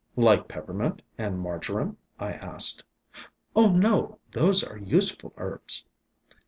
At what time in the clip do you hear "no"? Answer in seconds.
3.71-4.17